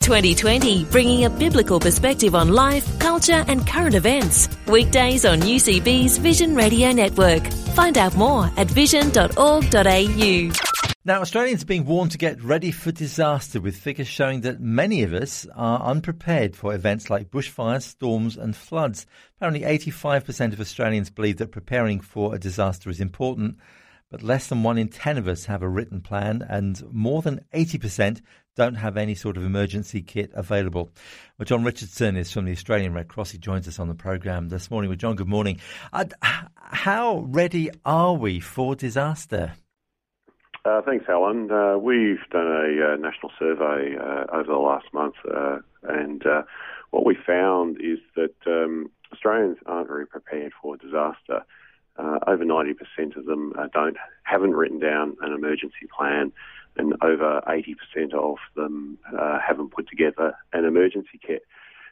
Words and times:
2020, 0.00 0.84
bringing 0.86 1.26
a 1.26 1.30
biblical 1.30 1.78
perspective 1.78 2.34
on 2.34 2.48
life, 2.48 2.98
culture, 2.98 3.44
and 3.48 3.66
current 3.66 3.94
events. 3.94 4.48
Weekdays 4.66 5.26
on 5.26 5.40
UCB's 5.40 6.16
Vision 6.16 6.54
Radio 6.54 6.90
Network. 6.90 7.46
Find 7.74 7.98
out 7.98 8.16
more 8.16 8.50
at 8.56 8.66
vision.org.au. 8.70 10.52
Now, 11.04 11.20
Australians 11.20 11.62
are 11.62 11.66
being 11.66 11.84
warned 11.84 12.12
to 12.12 12.18
get 12.18 12.42
ready 12.42 12.70
for 12.70 12.92
disaster, 12.92 13.60
with 13.60 13.76
figures 13.76 14.08
showing 14.08 14.40
that 14.40 14.60
many 14.60 15.02
of 15.02 15.12
us 15.12 15.46
are 15.54 15.82
unprepared 15.82 16.56
for 16.56 16.74
events 16.74 17.10
like 17.10 17.30
bushfires, 17.30 17.82
storms, 17.82 18.36
and 18.36 18.56
floods. 18.56 19.06
Apparently, 19.36 19.62
85% 19.66 20.54
of 20.54 20.60
Australians 20.60 21.10
believe 21.10 21.36
that 21.38 21.52
preparing 21.52 22.00
for 22.00 22.34
a 22.34 22.38
disaster 22.38 22.88
is 22.88 23.00
important 23.00 23.58
but 24.10 24.22
less 24.22 24.48
than 24.48 24.62
one 24.62 24.76
in 24.76 24.88
10 24.88 25.18
of 25.18 25.28
us 25.28 25.44
have 25.44 25.62
a 25.62 25.68
written 25.68 26.00
plan, 26.00 26.44
and 26.48 26.82
more 26.92 27.22
than 27.22 27.40
80% 27.54 28.20
don't 28.56 28.74
have 28.74 28.96
any 28.96 29.14
sort 29.14 29.36
of 29.36 29.44
emergency 29.44 30.02
kit 30.02 30.30
available. 30.34 30.90
Well, 31.38 31.46
John 31.46 31.64
Richardson 31.64 32.16
is 32.16 32.32
from 32.32 32.44
the 32.44 32.52
Australian 32.52 32.92
Red 32.92 33.08
Cross. 33.08 33.30
He 33.30 33.38
joins 33.38 33.68
us 33.68 33.78
on 33.78 33.88
the 33.88 33.94
programme 33.94 34.48
this 34.48 34.70
morning. 34.70 34.90
Well, 34.90 34.96
John, 34.96 35.14
good 35.14 35.28
morning. 35.28 35.60
Uh, 35.92 36.06
how 36.20 37.24
ready 37.28 37.70
are 37.84 38.14
we 38.14 38.40
for 38.40 38.74
disaster? 38.74 39.52
Uh, 40.64 40.82
thanks, 40.82 41.06
Alan. 41.08 41.50
Uh, 41.50 41.78
we've 41.78 42.18
done 42.30 42.46
a 42.46 42.92
uh, 42.92 42.96
national 42.96 43.32
survey 43.38 43.96
uh, 43.96 44.26
over 44.32 44.48
the 44.48 44.58
last 44.58 44.86
month, 44.92 45.14
uh, 45.32 45.58
and 45.84 46.22
what 46.90 47.06
we 47.06 47.16
found 47.26 47.78
is 47.80 47.98
that 48.16 48.34
um, 48.46 48.90
Australians 49.12 49.56
aren't 49.64 49.88
very 49.88 50.06
prepared 50.06 50.52
for 50.60 50.76
disaster. 50.76 51.44
Uh, 52.00 52.18
over 52.26 52.44
90% 52.44 53.16
of 53.16 53.26
them 53.26 53.52
uh, 53.58 53.66
don't 53.74 53.96
haven't 54.22 54.52
written 54.52 54.78
down 54.78 55.16
an 55.20 55.32
emergency 55.32 55.86
plan, 55.96 56.32
and 56.76 56.94
over 57.02 57.42
80% 57.46 58.14
of 58.14 58.36
them 58.56 58.98
uh, 59.18 59.38
haven't 59.46 59.72
put 59.72 59.88
together 59.88 60.34
an 60.52 60.64
emergency 60.64 61.20
kit. 61.24 61.42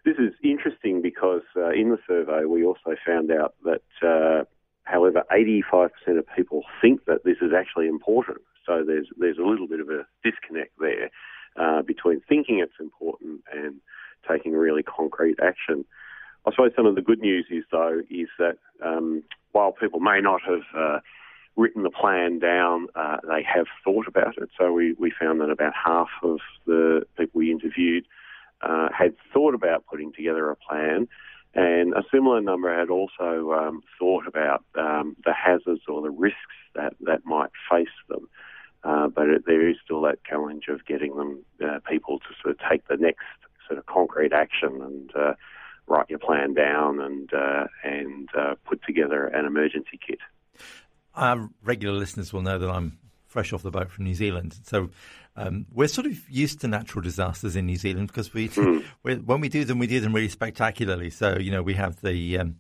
This 0.05 0.17
is 0.19 0.33
interesting 0.43 1.03
because 1.03 1.43
uh, 1.57 1.71
in 1.71 1.91
the 1.91 1.99
survey 2.07 2.45
we 2.47 2.65
also 2.65 2.95
found 3.07 3.31
out 3.31 3.55
that, 3.65 3.83
uh, 4.03 4.45
however, 4.85 5.25
85% 5.31 5.91
of 6.19 6.25
people 6.35 6.63
think 6.81 7.05
that 7.05 7.25
this 7.25 7.37
is 7.43 7.51
actually 7.55 7.89
important. 7.89 8.39
So 8.65 8.85
there's 8.87 9.09
there's 9.19 9.39
a 9.39 9.47
little 9.47 9.67
bit 9.69 9.81
of 9.81 9.89
a 9.89 10.07
disconnect 10.25 10.73
there 10.79 11.11
uh, 11.57 11.83
between 11.83 12.21
thinking 12.29 12.61
it's 12.61 12.81
important 12.81 13.43
and 13.53 13.81
taking 14.31 14.53
really 14.53 14.83
concrete 14.83 15.39
action. 15.43 15.85
I 16.49 16.51
suppose 16.53 16.73
some 16.75 16.87
of 16.87 16.95
the 16.95 17.03
good 17.03 17.21
news 17.21 17.47
is 17.51 17.65
though 17.71 18.01
is 18.11 18.29
that 18.39 18.57
um, 18.83 19.23
while 19.53 19.73
people 19.73 20.01
may 20.01 20.21
not 20.21 20.41
have 20.43 20.63
uh, 20.75 21.01
written 21.57 21.83
the 21.83 21.91
plan 21.91 22.39
down, 22.39 22.87
uh, 22.95 23.19
they 23.29 23.43
have 23.43 23.67
thought 23.85 24.09
about 24.09 24.39
it. 24.39 24.49
So 24.59 24.73
we, 24.73 24.95
we 24.95 25.13
found 25.21 25.41
that 25.43 25.51
about 25.51 25.75
half 25.75 26.09
of 26.23 26.39
the 26.67 27.03
people 27.19 27.41
we 27.41 27.51
interviewed 27.51 28.07
uh, 28.63 28.89
had 28.97 29.15
thought 29.33 29.55
about 29.55 29.85
putting 29.87 30.13
together 30.13 30.51
a 30.51 30.57
plan, 30.57 31.07
and 31.55 31.93
a 31.93 32.03
similar 32.11 32.41
number 32.41 32.77
had 32.77 32.89
also 32.89 33.53
um, 33.53 33.83
thought 33.99 34.27
about 34.27 34.65
um, 34.75 35.17
the 35.25 35.35
hazards 35.35 35.83
or 35.87 36.01
the 36.01 36.11
risks 36.11 36.39
that, 36.75 36.95
that 37.01 37.27
might 37.27 37.51
face 37.71 37.89
them. 38.09 38.27
Uh, 38.85 39.09
but 39.09 39.29
it, 39.29 39.45
there 39.47 39.69
is 39.69 39.77
still 39.85 40.01
that 40.01 40.25
challenge 40.25 40.65
of 40.69 40.87
getting 40.87 41.15
them 41.17 41.45
uh, 41.63 41.79
people 41.89 42.21
to 42.21 42.29
sort 42.41 42.55
of 42.55 42.71
take 42.71 42.87
the 42.89 42.97
next 42.97 43.27
sort 43.67 43.79
of 43.79 43.87
concrete 43.87 44.33
action 44.33 44.81
and 44.81 45.11
uh, 45.15 45.35
write 45.89 46.09
your 46.09 46.19
plan 46.19 46.55
down 46.55 47.01
and 47.01 47.33
uh, 47.33 47.67
and 47.85 48.29
uh, 48.37 48.55
put 48.65 48.83
together 48.85 49.27
an 49.27 49.45
emergency 49.45 49.99
kit. 50.05 50.19
Our 51.15 51.49
regular 51.65 51.99
listeners 51.99 52.33
will 52.33 52.43
know 52.43 52.59
that 52.59 52.71
I'm 52.71 52.99
fresh 53.27 53.53
off 53.53 53.63
the 53.63 53.71
boat 53.71 53.91
from 53.91 54.05
New 54.05 54.15
Zealand, 54.15 54.57
so 54.65 54.91
um, 55.37 55.67
we're 55.73 55.89
sort 55.89 56.07
of 56.07 56.29
used 56.29 56.61
to 56.61 56.69
natural 56.69 57.03
disasters 57.03 57.55
in 57.55 57.67
New 57.67 57.77
Zealand 57.77 58.09
because 58.09 58.35
we, 58.35 58.49
mm. 58.51 58.85
when 59.03 59.41
we 59.41 59.49
do 59.49 59.65
them, 59.65 59.79
we 59.79 59.87
do 59.87 60.01
them 60.01 60.13
really 60.13 60.29
spectacularly. 60.29 61.11
So 61.11 61.39
you 61.39 61.51
know 61.51 61.63
we 61.63 61.75
have 61.75 62.01
the 62.01 62.39
um, 62.39 62.57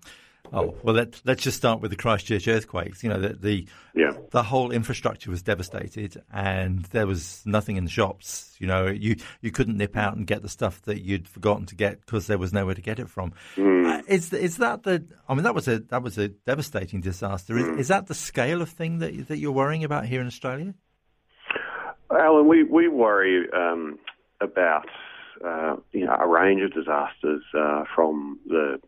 Oh 0.53 0.75
well, 0.82 0.94
let, 0.94 1.21
let's 1.25 1.43
just 1.43 1.56
start 1.56 1.81
with 1.81 1.91
the 1.91 1.97
Christchurch 1.97 2.49
earthquakes. 2.49 3.03
You 3.03 3.10
know, 3.10 3.21
the 3.21 3.34
the, 3.34 3.69
yeah. 3.94 4.12
the 4.31 4.43
whole 4.43 4.71
infrastructure 4.71 5.31
was 5.31 5.43
devastated, 5.43 6.22
and 6.32 6.84
there 6.87 7.06
was 7.06 7.43
nothing 7.44 7.76
in 7.76 7.84
the 7.84 7.91
shops. 7.91 8.56
You 8.59 8.66
know, 8.66 8.87
you 8.87 9.16
you 9.41 9.50
couldn't 9.50 9.77
nip 9.77 9.97
out 9.97 10.16
and 10.16 10.27
get 10.27 10.43
the 10.43 10.48
stuff 10.48 10.81
that 10.82 11.03
you'd 11.03 11.28
forgotten 11.28 11.66
to 11.66 11.75
get 11.75 12.00
because 12.00 12.27
there 12.28 12.38
was 12.38 12.53
nowhere 12.53 12.75
to 12.75 12.81
get 12.81 12.98
it 12.98 13.10
from. 13.10 13.32
Mm. 13.56 13.98
Uh, 13.98 14.03
is 14.09 14.32
is 14.32 14.56
that 14.59 14.84
the? 14.84 15.04
I 15.28 15.34
mean, 15.34 15.44
that 15.44 15.54
was 15.54 15.69
a 15.69 15.81
that 15.81 16.03
was 16.03 16.16
a 16.16 16.28
devastating 16.28 17.00
disaster. 17.00 17.54
Mm. 17.54 17.75
Is, 17.75 17.81
is 17.81 17.88
that 17.88 18.06
the 18.06 18.15
scale 18.15 18.62
of 18.62 18.71
thing 18.71 18.98
that 19.00 19.28
that 19.28 19.38
you're 19.38 19.53
worrying 19.53 19.84
about 19.84 20.06
here 20.06 20.21
in 20.21 20.27
Australia? 20.27 20.75
Alan, 22.10 22.48
we 22.48 22.62
we 22.62 22.88
worry 22.88 23.47
um, 23.53 23.98
about 24.41 24.87
uh, 25.44 25.77
you 25.93 26.04
know, 26.04 26.16
a 26.19 26.27
range 26.27 26.62
of 26.62 26.72
disasters 26.72 27.43
uh, 27.56 27.84
from 27.94 28.38
the 28.47 28.81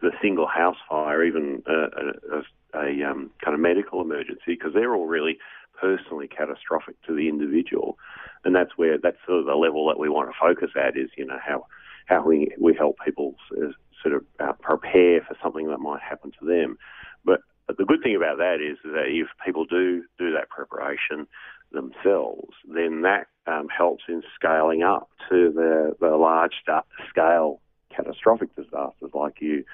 the 0.00 0.12
single 0.22 0.46
house 0.46 0.76
fire, 0.88 1.24
even 1.24 1.62
a, 1.66 1.72
a, 1.72 2.80
a 2.80 3.10
um, 3.10 3.30
kind 3.44 3.54
of 3.54 3.60
medical 3.60 4.00
emergency, 4.00 4.40
because 4.46 4.72
they're 4.74 4.94
all 4.94 5.06
really 5.06 5.38
personally 5.80 6.28
catastrophic 6.28 7.00
to 7.06 7.14
the 7.14 7.28
individual, 7.28 7.98
and 8.44 8.54
that's 8.54 8.76
where 8.76 8.98
that's 8.98 9.16
sort 9.26 9.40
of 9.40 9.46
the 9.46 9.54
level 9.54 9.86
that 9.88 9.98
we 9.98 10.08
want 10.08 10.30
to 10.30 10.36
focus 10.40 10.70
at 10.76 10.96
is 10.96 11.10
you 11.16 11.26
know 11.26 11.38
how 11.44 11.66
how 12.06 12.24
we 12.24 12.48
we 12.60 12.74
help 12.74 12.96
people 13.04 13.34
sort 14.02 14.14
of 14.14 14.24
uh, 14.38 14.52
prepare 14.60 15.20
for 15.22 15.36
something 15.42 15.68
that 15.68 15.78
might 15.78 16.02
happen 16.02 16.32
to 16.38 16.46
them. 16.46 16.78
But 17.24 17.40
the 17.76 17.84
good 17.84 18.02
thing 18.02 18.16
about 18.16 18.38
that 18.38 18.58
is 18.60 18.78
that 18.84 19.06
if 19.08 19.28
people 19.44 19.64
do 19.64 20.04
do 20.18 20.32
that 20.32 20.48
preparation, 20.50 21.26
themselves, 21.72 22.54
then 22.64 23.02
that 23.02 23.26
um, 23.46 23.68
helps 23.68 24.04
in 24.08 24.22
scaling 24.34 24.82
up 24.82 25.08
to 25.28 25.52
the, 25.54 25.94
the 26.00 26.16
large 26.16 26.54
scale 27.08 27.60
catastrophic 27.94 28.54
disasters 28.56 29.10
like 29.14 29.40
you 29.40 29.64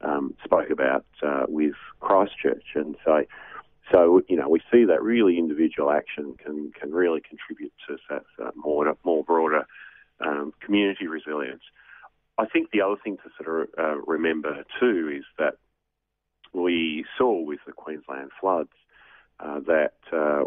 um, 0.00 0.34
spoke 0.44 0.70
about 0.70 1.04
uh, 1.22 1.44
with 1.48 1.74
Christchurch. 2.00 2.64
And 2.74 2.96
so, 3.04 3.24
so 3.92 4.22
you 4.28 4.36
know, 4.36 4.48
we 4.48 4.60
see 4.72 4.84
that 4.84 5.02
really 5.02 5.38
individual 5.38 5.90
action 5.90 6.34
can 6.42 6.72
can 6.78 6.92
really 6.92 7.20
contribute 7.20 7.72
to 7.88 7.96
that 8.10 8.24
uh, 8.42 8.50
more 8.54 8.96
more 9.04 9.24
broader 9.24 9.66
um, 10.20 10.52
community 10.60 11.06
resilience. 11.06 11.62
I 12.38 12.46
think 12.46 12.70
the 12.70 12.82
other 12.82 12.96
thing 13.02 13.16
to 13.18 13.30
sort 13.42 13.62
of 13.62 13.68
uh, 13.78 13.96
remember 14.06 14.64
too 14.78 15.10
is 15.14 15.24
that 15.38 15.54
we 16.52 17.04
saw 17.16 17.40
with 17.40 17.60
the 17.66 17.72
Queensland 17.72 18.30
floods 18.40 18.70
uh, 19.40 19.60
that 19.60 19.94
uh, 20.12 20.44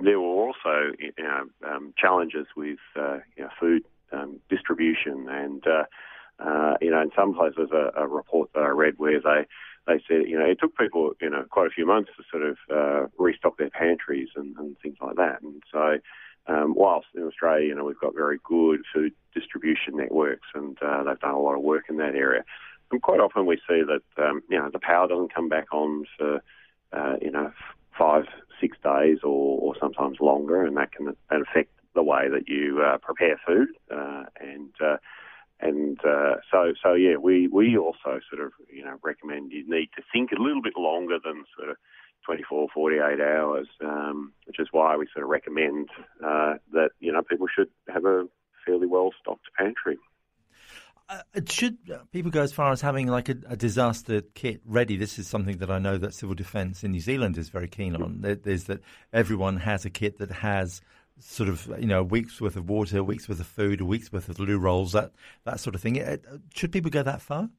there 0.00 0.20
were 0.20 0.26
also 0.26 0.92
you 0.98 1.12
know, 1.18 1.46
um, 1.66 1.94
challenges 1.98 2.46
with 2.56 2.78
uh, 2.96 3.18
you 3.36 3.44
know, 3.44 3.50
food 3.58 3.84
um, 4.12 4.40
distribution, 4.48 5.26
and 5.28 5.64
uh, 6.38 6.74
you 6.80 6.90
know, 6.90 7.00
in 7.00 7.10
some 7.16 7.34
places, 7.34 7.70
a, 7.72 8.02
a, 8.02 8.06
report 8.06 8.50
that 8.54 8.62
I 8.62 8.68
read 8.68 8.94
where 8.98 9.20
they 9.20 9.46
they 9.86 10.02
said 10.08 10.28
you 10.28 10.38
know 10.38 10.44
it 10.44 10.58
took 10.60 10.76
people 10.76 11.12
you 11.20 11.30
know 11.30 11.44
quite 11.48 11.66
a 11.66 11.70
few 11.70 11.86
months 11.86 12.10
to 12.16 12.24
sort 12.30 12.42
of 12.42 12.56
uh, 12.70 13.06
restock 13.18 13.56
their 13.56 13.70
pantries 13.70 14.28
and, 14.36 14.56
and, 14.56 14.76
things 14.80 14.96
like 15.00 15.16
that, 15.16 15.42
and 15.42 15.62
so. 15.72 15.98
Um, 16.48 16.74
whilst 16.76 17.08
in 17.16 17.24
Australia, 17.24 17.66
you 17.66 17.74
know, 17.74 17.82
we've 17.82 17.98
got 17.98 18.14
very 18.14 18.38
good 18.44 18.82
food 18.94 19.12
distribution 19.34 19.96
networks, 19.96 20.46
and 20.54 20.80
uh, 20.80 21.02
they've 21.02 21.18
done 21.18 21.34
a 21.34 21.40
lot 21.40 21.56
of 21.56 21.62
work 21.62 21.86
in 21.88 21.96
that 21.96 22.14
area. 22.14 22.44
And 22.92 23.02
quite 23.02 23.18
often 23.18 23.46
we 23.46 23.56
see 23.68 23.82
that 23.82 24.24
um, 24.24 24.42
you 24.48 24.56
know 24.56 24.70
the 24.72 24.78
power 24.78 25.08
doesn't 25.08 25.34
come 25.34 25.48
back 25.48 25.72
on 25.72 26.04
for 26.16 26.40
uh, 26.92 27.14
you 27.20 27.32
know 27.32 27.50
five, 27.98 28.26
six 28.60 28.76
days 28.82 29.18
or, 29.22 29.58
or 29.60 29.74
sometimes 29.80 30.18
longer, 30.20 30.64
and 30.64 30.76
that 30.76 30.92
can 30.92 31.16
affect 31.30 31.70
the 31.94 32.02
way 32.02 32.28
that 32.28 32.48
you 32.48 32.82
uh, 32.82 32.98
prepare 32.98 33.40
food. 33.46 33.68
Uh, 33.90 34.24
and 34.40 34.70
uh, 34.80 34.96
and 35.60 35.98
uh, 36.04 36.36
so 36.50 36.74
so 36.82 36.94
yeah, 36.94 37.16
we 37.16 37.48
we 37.48 37.76
also 37.76 38.20
sort 38.30 38.44
of 38.44 38.52
you 38.72 38.84
know 38.84 38.96
recommend 39.02 39.52
you 39.52 39.64
need 39.68 39.88
to 39.96 40.02
think 40.12 40.32
a 40.32 40.40
little 40.40 40.62
bit 40.62 40.74
longer 40.76 41.18
than 41.22 41.44
sort 41.56 41.70
of 41.70 41.76
24, 42.24 42.68
48 42.74 43.20
hours, 43.20 43.68
um, 43.84 44.32
which 44.46 44.58
is 44.58 44.68
why 44.72 44.96
we 44.96 45.06
sort 45.14 45.22
of 45.22 45.30
recommend 45.30 45.88
uh, 46.24 46.54
that 46.72 46.90
you 47.00 47.12
know 47.12 47.22
people 47.22 47.46
should 47.54 47.68
have 47.88 48.04
a 48.04 48.24
fairly 48.66 48.86
well 48.86 49.10
stocked 49.20 49.46
pantry. 49.56 49.96
Uh, 51.08 51.20
should 51.48 51.78
people 52.12 52.32
go 52.32 52.42
as 52.42 52.52
far 52.52 52.72
as 52.72 52.80
having 52.80 53.06
like 53.06 53.28
a, 53.28 53.36
a, 53.48 53.56
disaster 53.56 54.22
kit 54.34 54.60
ready? 54.64 54.96
This 54.96 55.20
is 55.20 55.28
something 55.28 55.58
that 55.58 55.70
I 55.70 55.78
know 55.78 55.96
that 55.98 56.14
Civil 56.14 56.34
Defence 56.34 56.82
in 56.82 56.90
New 56.90 57.00
Zealand 57.00 57.38
is 57.38 57.48
very 57.48 57.68
keen 57.68 57.94
on. 57.94 58.22
There's 58.42 58.64
that 58.64 58.80
everyone 59.12 59.58
has 59.58 59.84
a 59.84 59.90
kit 59.90 60.18
that 60.18 60.32
has 60.32 60.80
sort 61.18 61.48
of 61.48 61.70
you 61.78 61.86
know 61.86 62.02
week's 62.02 62.40
worth 62.40 62.56
of 62.56 62.68
water, 62.68 63.02
week's 63.02 63.28
worth 63.28 63.40
of 63.40 63.46
food, 63.46 63.80
week's 63.80 64.12
worth 64.12 64.28
of 64.28 64.38
loo 64.38 64.58
rolls, 64.58 64.92
that 64.92 65.12
that 65.44 65.60
sort 65.60 65.74
of 65.74 65.80
thing. 65.80 66.00
Uh, 66.00 66.16
should 66.54 66.72
people 66.72 66.90
go 66.90 67.02
that 67.02 67.22
far? 67.22 67.50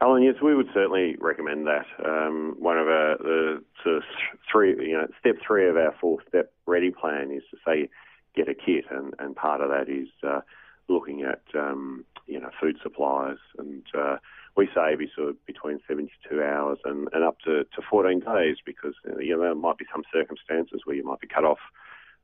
Alan, 0.00 0.22
yes, 0.22 0.34
we 0.42 0.54
would 0.54 0.68
certainly 0.74 1.16
recommend 1.20 1.66
that. 1.66 1.86
Um, 2.04 2.56
one 2.58 2.78
of 2.78 2.88
our 2.88 3.16
the 3.18 3.62
sort 3.82 3.96
of 3.96 4.02
three, 4.50 4.70
you 4.88 4.94
know, 4.94 5.06
step 5.20 5.36
three 5.46 5.68
of 5.68 5.76
our 5.76 5.94
four-step 6.00 6.52
ready 6.66 6.90
plan 6.90 7.30
is 7.30 7.42
to 7.50 7.56
say 7.66 7.88
get 8.34 8.48
a 8.48 8.54
kit, 8.54 8.84
and, 8.90 9.14
and 9.18 9.36
part 9.36 9.60
of 9.60 9.70
that 9.70 9.88
is 9.88 10.08
uh, 10.26 10.40
looking 10.88 11.22
at 11.22 11.42
um, 11.54 12.04
you 12.26 12.40
know 12.40 12.50
food 12.60 12.76
supplies, 12.82 13.38
and 13.58 13.82
uh, 13.96 14.16
we 14.56 14.68
say 14.74 14.94
be 14.96 15.10
sort 15.14 15.30
of 15.30 15.46
between 15.46 15.80
72 15.88 16.42
hours 16.42 16.78
and, 16.84 17.08
and 17.12 17.24
up 17.24 17.38
to, 17.40 17.64
to 17.64 17.82
14 17.88 18.20
days 18.20 18.56
because 18.64 18.94
you 19.18 19.36
know 19.36 19.42
there 19.42 19.54
might 19.54 19.78
be 19.78 19.86
some 19.92 20.04
circumstances 20.12 20.82
where 20.84 20.96
you 20.96 21.04
might 21.04 21.20
be 21.20 21.26
cut 21.26 21.44
off 21.44 21.58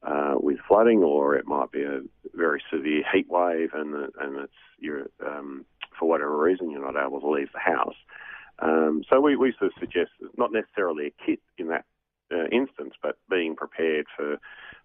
uh, 0.03 0.35
with 0.37 0.59
flooding, 0.67 1.03
or 1.03 1.37
it 1.37 1.47
might 1.47 1.71
be 1.71 1.83
a 1.83 2.01
very 2.35 2.63
severe 2.73 3.03
heat 3.13 3.29
wave, 3.29 3.71
and 3.75 3.95
and 3.95 4.37
it's 4.39 4.53
you're 4.79 5.09
um, 5.27 5.65
for 5.99 6.09
whatever 6.09 6.37
reason 6.37 6.71
you're 6.71 6.93
not 6.93 7.03
able 7.03 7.21
to 7.21 7.31
leave 7.31 7.53
the 7.53 7.59
house. 7.59 7.97
Um, 8.61 9.05
so 9.09 9.21
we, 9.21 9.37
we 9.37 9.55
sort 9.59 9.73
of 9.73 9.81
suggest 9.81 10.11
not 10.37 10.53
necessarily 10.53 11.07
a 11.07 11.25
kit 11.25 11.41
in 11.57 11.69
that 11.69 11.85
uh, 12.33 12.47
instance, 12.53 12.95
but 13.03 13.19
being 13.29 13.57
prepared 13.57 14.07
for 14.17 14.39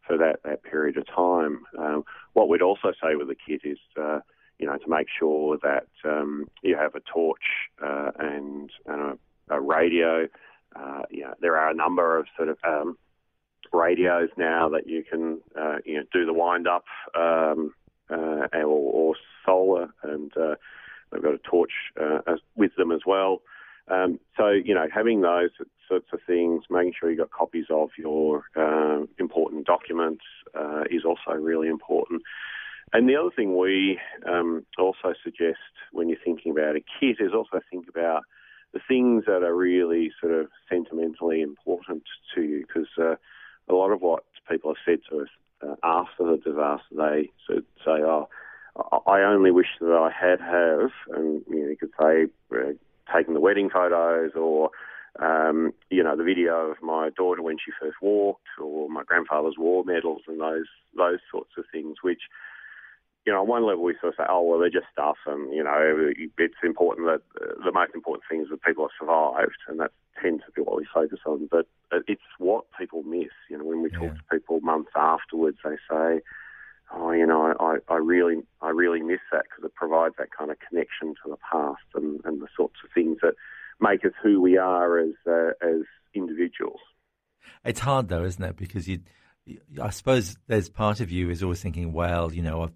for 0.06 0.18
that, 0.18 0.40
that 0.44 0.64
period 0.64 0.98
of 0.98 1.08
time. 1.08 1.66
Um, 1.78 2.04
what 2.34 2.48
we'd 2.48 2.62
also 2.62 2.92
say 3.02 3.16
with 3.16 3.28
the 3.28 3.36
kit 3.36 3.62
is, 3.64 3.80
uh, 4.00 4.20
you 4.60 4.68
know, 4.68 4.78
to 4.78 4.88
make 4.88 5.08
sure 5.18 5.58
that 5.64 5.88
um, 6.04 6.46
you 6.62 6.78
have 6.78 6.94
a 6.94 7.00
torch 7.00 7.42
uh, 7.84 8.12
and, 8.20 8.70
and 8.86 9.18
a, 9.50 9.56
a, 9.56 9.60
radio. 9.60 10.28
Uh, 10.76 11.02
you 11.10 11.24
know, 11.24 11.34
there 11.42 11.58
are 11.58 11.72
a 11.72 11.74
number 11.74 12.20
of 12.20 12.28
sort 12.38 12.50
of 12.50 12.58
um, 12.68 12.98
radios 13.76 14.30
now 14.38 14.70
that 14.70 14.88
you 14.88 15.04
can, 15.04 15.40
uh, 15.60 15.78
you 15.86 15.98
know, 15.98 16.04
do 16.12 16.26
the 16.26 16.34
wind 16.34 16.68
up 16.68 16.86
um, 17.16 17.74
uh, 18.10 18.48
or, 18.54 18.66
or, 18.66 19.16
solar, 19.46 19.90
and 20.02 20.36
uh, 20.38 20.56
they've 21.12 21.22
got 21.22 21.36
a 21.36 21.40
torch 21.40 21.72
with 22.56 22.76
them 22.78 22.92
as 22.92 23.02
well. 23.06 23.42
Um, 23.88 24.20
so, 24.36 24.50
you 24.50 24.74
know, 24.74 24.88
having 24.92 25.22
those 25.22 25.52
sorts 25.88 26.08
of 26.12 26.20
things, 26.26 26.64
making 26.70 26.94
sure 27.00 27.10
you've 27.10 27.20
got 27.20 27.32
copies 27.32 27.66
of 27.70 27.90
your 27.98 28.46
uh, 28.56 29.04
important 29.20 29.68
documents 29.68 30.24
uh, 30.56 30.84
is 30.90 31.04
also 31.06 31.40
really 31.40 31.68
important. 31.68 32.24
And 32.94 33.08
the 33.10 33.16
other 33.16 33.30
thing 33.36 33.58
we 33.58 34.00
um, 34.28 34.66
also 34.78 35.14
suggest 35.24 35.60
when 35.92 36.10
you're 36.10 36.18
thinking 36.24 36.52
about 36.52 36.76
a 36.76 36.84
kit 37.00 37.18
is 37.20 37.34
also 37.34 37.60
think 37.70 37.88
about 37.90 38.24
the 38.74 38.80
things 38.88 39.24
that 39.26 39.44
are 39.44 39.56
really 39.56 40.12
sort 40.20 40.34
of 40.34 40.48
sentimentally 40.70 41.42
important 41.42 42.04
to 42.34 42.42
you, 42.42 42.66
because 42.66 42.88
uh, 43.00 43.16
a 43.70 43.74
lot 43.74 43.92
of 43.92 44.02
what 44.02 44.24
people 44.50 44.72
have 44.74 44.84
said 44.86 45.00
to 45.10 45.22
us 45.22 45.30
uh, 45.62 45.76
after 45.84 46.24
the 46.24 46.38
disaster, 46.38 46.84
they 46.92 47.30
say, 47.48 48.02
"Oh, 48.04 48.30
I 49.08 49.22
only 49.22 49.52
wish 49.52 49.68
that 49.80 49.92
I 49.92 50.12
had 50.12 50.40
have," 50.40 50.92
and 51.16 51.42
you, 51.50 51.64
know, 51.64 51.70
you 51.70 51.78
could 51.78 51.92
say 52.00 52.26
uh, 52.56 53.16
taking 53.16 53.34
the 53.34 53.40
wedding 53.40 53.70
photos 53.70 54.32
or 54.36 54.72
um, 55.20 55.74
you 55.90 56.04
know, 56.04 56.16
the 56.16 56.24
video 56.24 56.72
of 56.72 56.82
my 56.82 57.10
daughter 57.16 57.42
when 57.42 57.58
she 57.58 57.72
first 57.80 57.98
walked, 58.02 58.48
or 58.62 58.90
my 58.90 59.04
grandfather's 59.04 59.56
war 59.58 59.84
medals, 59.86 60.24
and 60.28 60.42
those 60.42 60.66
those 60.96 61.20
sorts 61.32 61.52
of 61.58 61.66
things. 61.72 61.98
Which, 62.02 62.22
you 63.26 63.34
know, 63.34 63.42
on 63.42 63.48
one 63.48 63.66
level 63.66 63.84
we 63.84 63.96
sort 64.00 64.14
of 64.14 64.18
say, 64.18 64.26
oh 64.30 64.42
well, 64.42 64.60
they're 64.60 64.70
just 64.70 64.92
stuff, 64.92 65.18
and 65.26 65.54
you 65.54 65.64
know, 65.64 66.12
it's 66.38 66.54
important 66.64 67.08
that 67.08 67.44
uh, 67.44 67.54
the 67.64 67.72
most 67.72 67.94
important 67.96 68.24
thing 68.30 68.42
is 68.42 68.50
that 68.50 68.62
people 68.62 68.86
have 68.86 68.98
survived, 69.00 69.58
and 69.68 69.80
that 69.80 69.92
tends 70.22 70.44
to 70.46 70.52
be 70.52 70.62
what 70.62 70.78
we 70.78 70.88
focus 70.94 71.20
on. 71.26 71.48
But 71.50 71.68
it's 72.08 72.22
what 72.38 72.66
people 72.78 73.04
miss. 73.04 73.34
You 73.50 73.58
know, 73.58 73.66
when 73.66 73.82
we 73.82 73.90
yeah. 73.92 74.00
talk 74.00 74.16
to 74.16 74.24
people 74.32 74.60
months 74.62 74.92
afterwards, 74.96 75.58
they 75.64 75.78
say. 75.90 76.22
Oh, 76.94 77.12
you 77.12 77.26
know, 77.26 77.52
I, 77.60 77.78
I 77.92 77.96
really, 77.96 78.44
I 78.62 78.70
really 78.70 79.02
miss 79.02 79.20
that 79.32 79.46
because 79.50 79.66
it 79.66 79.74
provides 79.74 80.14
that 80.20 80.30
kind 80.30 80.52
of 80.52 80.58
connection 80.60 81.16
to 81.24 81.32
the 81.32 81.38
past 81.38 81.82
and, 81.96 82.22
and 82.26 82.40
the 82.40 82.48
sorts 82.56 82.76
of 82.84 82.92
things 82.94 83.18
that 83.24 83.34
make 83.82 84.06
us 84.06 84.12
who 84.22 84.40
we 84.40 84.58
are 84.58 85.00
as 85.00 85.14
uh, 85.28 85.50
as 85.64 85.82
individuals. 86.14 86.80
It's 87.64 87.80
hard 87.80 88.08
though, 88.08 88.24
isn't 88.24 88.44
it? 88.44 88.56
Because 88.56 88.88
you, 88.88 89.00
I 89.82 89.90
suppose 89.90 90.38
there's 90.48 90.70
part 90.70 91.00
of 91.00 91.12
you 91.12 91.30
is 91.30 91.44
always 91.44 91.62
thinking, 91.62 91.92
well, 91.92 92.32
you 92.32 92.44
know, 92.44 92.62
I've, 92.62 92.74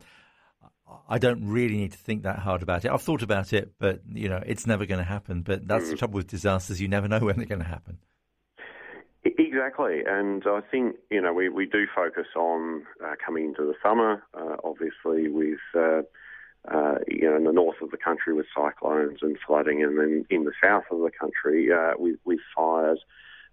I 1.09 1.17
do 1.17 1.29
not 1.29 1.37
really 1.41 1.75
need 1.75 1.91
to 1.91 1.97
think 1.97 2.23
that 2.23 2.39
hard 2.39 2.61
about 2.61 2.85
it. 2.85 2.91
I've 2.91 3.01
thought 3.01 3.23
about 3.23 3.51
it, 3.51 3.71
but 3.79 4.01
you 4.13 4.29
know, 4.29 4.41
it's 4.45 4.67
never 4.67 4.85
going 4.85 4.99
to 4.99 5.05
happen. 5.05 5.41
But 5.41 5.67
that's 5.67 5.85
mm. 5.85 5.91
the 5.91 5.97
trouble 5.97 6.15
with 6.15 6.27
disasters; 6.27 6.79
you 6.79 6.87
never 6.87 7.07
know 7.07 7.19
when 7.19 7.37
they're 7.37 7.45
going 7.45 7.59
to 7.59 7.65
happen. 7.65 7.97
Exactly, 9.25 10.03
and 10.05 10.43
I 10.45 10.61
think 10.71 10.95
you 11.09 11.19
know 11.19 11.33
we, 11.33 11.49
we 11.49 11.65
do 11.65 11.85
focus 11.93 12.27
on 12.35 12.83
uh, 13.03 13.15
coming 13.23 13.45
into 13.45 13.63
the 13.63 13.73
summer, 13.83 14.23
uh, 14.33 14.57
obviously 14.63 15.27
with 15.27 15.59
uh, 15.75 16.03
uh, 16.67 16.95
you 17.07 17.29
know, 17.29 17.37
in 17.37 17.43
the 17.45 17.51
north 17.51 17.81
of 17.81 17.91
the 17.91 17.97
country 17.97 18.33
with 18.33 18.45
cyclones 18.55 19.19
and 19.21 19.37
flooding, 19.45 19.83
and 19.83 19.97
then 19.97 20.25
in 20.29 20.43
the 20.43 20.51
south 20.61 20.83
of 20.91 20.99
the 20.99 21.11
country 21.17 21.69
uh, 21.71 21.93
with, 21.97 22.17
with 22.25 22.39
fires. 22.55 22.99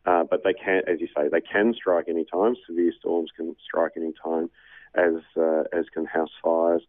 Uh, 0.05 0.23
but 0.29 0.43
they 0.45 0.53
can, 0.53 0.83
as 0.87 1.01
you 1.01 1.09
say, 1.17 1.29
they 1.29 1.41
can 1.41 1.75
strike 1.75 2.07
any 2.09 2.25
time. 2.25 2.55
Severe 2.67 2.93
storms 2.99 3.31
can 3.37 3.57
strike 3.65 3.93
any 3.97 4.13
time, 4.23 4.51
as 4.95 5.15
uh, 5.37 5.65
as 5.73 5.87
can 5.93 6.05
house 6.05 6.31
fires. 6.43 6.83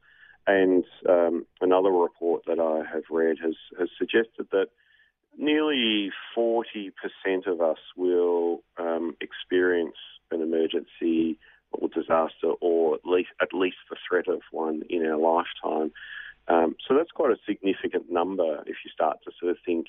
And 0.48 0.86
um, 1.08 1.46
another 1.60 1.90
report 1.92 2.44
that 2.48 2.60
I 2.60 2.90
have 2.92 3.04
read 3.12 3.38
has 3.44 3.56
has 3.78 3.90
suggested 3.98 4.48
that 4.52 4.68
nearly 5.38 6.10
40% 6.36 6.92
of 7.46 7.62
us 7.62 7.78
will 7.96 8.64
um, 8.78 9.16
experience 9.22 9.98
an 10.32 10.42
emergency 10.42 11.38
or 11.74 11.90
disaster, 11.90 12.54
or 12.62 12.96
at 12.96 13.02
least 13.06 13.30
at 13.42 13.54
least 13.54 13.78
the 13.90 13.98
threat 14.10 14.28
of 14.28 14.42
one 14.52 14.84
in 14.90 15.06
our 15.06 15.18
lifetime. 15.18 15.92
Um, 16.48 16.76
so 16.88 16.96
that's 16.96 17.12
quite 17.12 17.32
a 17.32 17.38
significant 17.46 18.10
number 18.10 18.62
if 18.62 18.78
you 18.86 18.92
start 18.94 19.18
to 19.26 19.32
sort 19.38 19.52
of 19.52 19.58
think, 19.66 19.88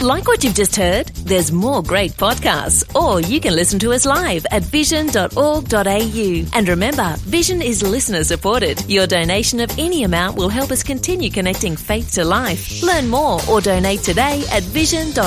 Like 0.00 0.26
what 0.26 0.42
you've 0.42 0.54
just 0.54 0.76
heard? 0.76 1.08
There's 1.08 1.52
more 1.52 1.82
great 1.82 2.12
podcasts, 2.12 2.94
or 2.94 3.20
you 3.20 3.40
can 3.40 3.54
listen 3.54 3.78
to 3.80 3.92
us 3.92 4.04
live 4.04 4.44
at 4.50 4.62
vision.org.au. 4.62 6.44
And 6.52 6.68
remember, 6.68 7.14
Vision 7.18 7.62
is 7.62 7.82
listener 7.82 8.24
supported. 8.24 8.84
Your 8.90 9.06
donation 9.06 9.60
of 9.60 9.70
any 9.78 10.04
amount 10.04 10.36
will 10.36 10.48
help 10.48 10.70
us 10.70 10.82
continue 10.82 11.30
connecting 11.30 11.76
faith 11.76 12.12
to 12.12 12.24
life. 12.24 12.82
Learn 12.82 13.08
more 13.08 13.40
or 13.48 13.60
donate 13.60 14.00
today 14.00 14.44
at 14.52 14.62
vision.org.au. 14.62 15.24